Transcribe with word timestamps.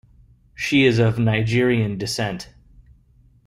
She 0.55 0.85
is 0.85 0.97
of 0.97 1.19
Nigerian 1.19 1.99
descent. 1.99 2.49